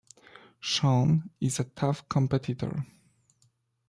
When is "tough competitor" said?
1.63-2.87